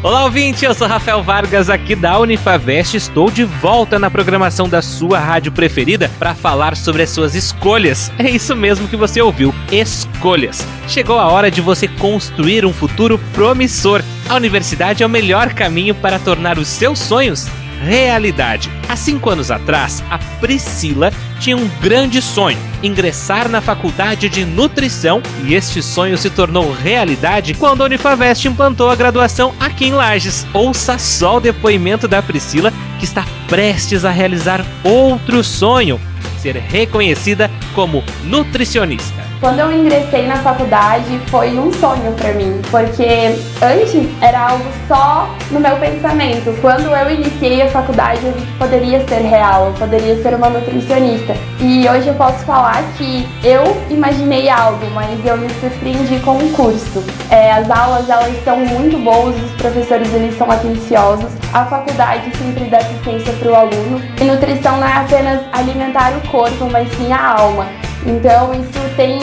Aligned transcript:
Olá, 0.00 0.22
ouvinte! 0.22 0.64
Eu 0.64 0.72
sou 0.74 0.86
Rafael 0.86 1.24
Vargas, 1.24 1.68
aqui 1.68 1.96
da 1.96 2.20
Unifavest. 2.20 2.96
Estou 2.96 3.32
de 3.32 3.42
volta 3.42 3.98
na 3.98 4.08
programação 4.08 4.68
da 4.68 4.80
sua 4.80 5.18
rádio 5.18 5.50
preferida 5.50 6.08
para 6.20 6.36
falar 6.36 6.76
sobre 6.76 7.02
as 7.02 7.10
suas 7.10 7.34
escolhas. 7.34 8.12
É 8.16 8.30
isso 8.30 8.54
mesmo 8.54 8.86
que 8.86 8.96
você 8.96 9.20
ouviu: 9.20 9.52
escolhas. 9.72 10.64
Chegou 10.86 11.18
a 11.18 11.26
hora 11.26 11.50
de 11.50 11.60
você 11.60 11.88
construir 11.88 12.64
um 12.64 12.72
futuro 12.72 13.18
promissor. 13.34 14.00
A 14.28 14.36
universidade 14.36 15.02
é 15.02 15.06
o 15.06 15.10
melhor 15.10 15.52
caminho 15.52 15.96
para 15.96 16.20
tornar 16.20 16.58
os 16.58 16.68
seus 16.68 17.00
sonhos 17.00 17.48
realidade. 17.82 18.70
Há 18.88 18.96
cinco 18.96 19.30
anos 19.30 19.50
atrás, 19.50 20.02
a 20.10 20.18
Priscila 20.40 21.12
tinha 21.40 21.56
um 21.56 21.68
grande 21.80 22.20
sonho: 22.20 22.58
ingressar 22.82 23.48
na 23.48 23.60
faculdade 23.60 24.28
de 24.28 24.44
nutrição, 24.44 25.22
e 25.44 25.54
este 25.54 25.82
sonho 25.82 26.18
se 26.18 26.30
tornou 26.30 26.72
realidade 26.72 27.54
quando 27.54 27.82
a 27.82 27.86
Unifavest 27.86 28.46
implantou 28.46 28.90
a 28.90 28.96
graduação 28.96 29.54
aqui 29.60 29.86
em 29.86 29.92
Lages. 29.92 30.46
Ouça 30.52 30.98
só 30.98 31.36
o 31.36 31.40
depoimento 31.40 32.08
da 32.08 32.22
Priscila, 32.22 32.72
que 32.98 33.04
está 33.04 33.24
prestes 33.48 34.04
a 34.04 34.10
realizar 34.10 34.64
outro 34.82 35.42
sonho: 35.44 36.00
ser 36.38 36.56
reconhecida 36.56 37.50
como 37.74 38.02
nutricionista. 38.24 39.27
Quando 39.40 39.60
eu 39.60 39.72
ingressei 39.72 40.26
na 40.26 40.36
faculdade 40.36 41.16
foi 41.28 41.56
um 41.56 41.72
sonho 41.72 42.12
para 42.12 42.32
mim, 42.32 42.60
porque 42.72 43.38
antes 43.62 44.08
era 44.20 44.48
algo 44.50 44.64
só 44.88 45.28
no 45.52 45.60
meu 45.60 45.76
pensamento. 45.76 46.60
Quando 46.60 46.86
eu 46.86 47.10
iniciei 47.10 47.62
a 47.62 47.68
faculdade 47.68 48.26
eu 48.26 48.32
vi 48.32 48.44
que 48.44 48.52
poderia 48.58 49.06
ser 49.06 49.20
real, 49.20 49.66
eu 49.66 49.72
poderia 49.74 50.20
ser 50.22 50.34
uma 50.34 50.50
nutricionista. 50.50 51.36
E 51.60 51.88
hoje 51.88 52.08
eu 52.08 52.14
posso 52.14 52.44
falar 52.44 52.82
que 52.96 53.28
eu 53.44 53.62
imaginei 53.88 54.48
algo, 54.48 54.84
mas 54.92 55.24
eu 55.24 55.36
me 55.36 55.48
surpreendi 55.60 56.18
com 56.24 56.36
o 56.36 56.52
curso. 56.52 57.04
É, 57.30 57.52
as 57.52 57.70
aulas 57.70 58.10
elas 58.10 58.34
são 58.42 58.56
muito 58.56 58.98
boas, 58.98 59.36
os 59.40 59.52
professores 59.52 60.12
eles 60.14 60.36
são 60.36 60.50
atenciosos, 60.50 61.30
a 61.52 61.64
faculdade 61.64 62.36
sempre 62.36 62.64
dá 62.64 62.78
assistência 62.78 63.32
para 63.34 63.52
o 63.52 63.54
aluno. 63.54 64.02
E 64.20 64.24
nutrição 64.24 64.78
não 64.78 64.86
é 64.86 64.94
apenas 64.94 65.40
alimentar 65.52 66.12
o 66.16 66.28
corpo, 66.28 66.68
mas 66.72 66.88
sim 66.96 67.12
a 67.12 67.38
alma. 67.38 67.87
Então 68.08 68.54
isso 68.54 68.96
tem 68.96 69.20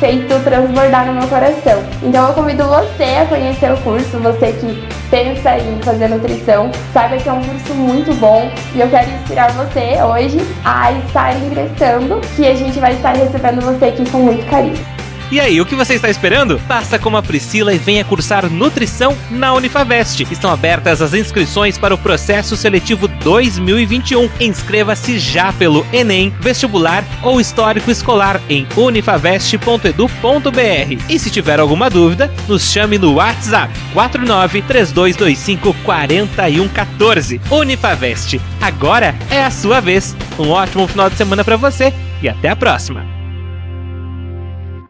feito 0.00 0.42
transbordar 0.42 1.06
no 1.06 1.12
meu 1.12 1.28
coração. 1.28 1.80
Então 2.02 2.26
eu 2.26 2.34
convido 2.34 2.64
você 2.64 3.04
a 3.22 3.26
conhecer 3.26 3.72
o 3.72 3.76
curso, 3.78 4.18
você 4.18 4.52
que 4.52 4.88
pensa 5.08 5.56
em 5.58 5.80
fazer 5.80 6.08
nutrição, 6.08 6.70
saiba 6.92 7.16
que 7.16 7.28
é 7.28 7.32
um 7.32 7.42
curso 7.42 7.72
muito 7.74 8.12
bom 8.16 8.50
e 8.74 8.80
eu 8.80 8.88
quero 8.90 9.08
inspirar 9.10 9.52
você 9.52 10.02
hoje 10.02 10.38
a 10.64 10.90
estar 10.92 11.36
ingressando, 11.36 12.20
que 12.34 12.46
a 12.46 12.54
gente 12.54 12.80
vai 12.80 12.94
estar 12.94 13.12
recebendo 13.12 13.60
você 13.60 13.86
aqui 13.86 14.10
com 14.10 14.18
muito 14.18 14.44
carinho. 14.50 14.95
E 15.30 15.40
aí, 15.40 15.60
o 15.60 15.66
que 15.66 15.74
você 15.74 15.94
está 15.94 16.08
esperando? 16.08 16.56
Faça 16.56 17.00
como 17.00 17.16
a 17.16 17.22
Priscila 17.22 17.74
e 17.74 17.78
venha 17.78 18.04
cursar 18.04 18.48
nutrição 18.48 19.16
na 19.28 19.52
Unifavest. 19.54 20.20
Estão 20.30 20.52
abertas 20.52 21.02
as 21.02 21.14
inscrições 21.14 21.76
para 21.76 21.94
o 21.94 21.98
processo 21.98 22.56
seletivo 22.56 23.08
2021. 23.08 24.30
Inscreva-se 24.38 25.18
já 25.18 25.52
pelo 25.52 25.84
Enem, 25.92 26.32
vestibular 26.40 27.04
ou 27.24 27.40
histórico 27.40 27.90
escolar 27.90 28.40
em 28.48 28.68
unifavest.edu.br. 28.76 31.04
E 31.08 31.18
se 31.18 31.30
tiver 31.30 31.58
alguma 31.58 31.90
dúvida, 31.90 32.32
nos 32.46 32.70
chame 32.70 32.96
no 32.96 33.14
WhatsApp 33.14 33.74
49 33.92 34.62
3225 34.62 35.74
4114. 35.82 37.40
Unifavest. 37.50 38.40
Agora 38.60 39.12
é 39.28 39.44
a 39.44 39.50
sua 39.50 39.80
vez. 39.80 40.16
Um 40.38 40.50
ótimo 40.50 40.86
final 40.86 41.10
de 41.10 41.16
semana 41.16 41.42
para 41.42 41.56
você 41.56 41.92
e 42.22 42.28
até 42.28 42.48
a 42.48 42.56
próxima. 42.56 43.15